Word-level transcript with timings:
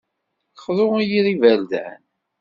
Xḍu 0.63 0.87
i 1.01 1.03
yir 1.09 1.25
iberdan. 1.33 2.01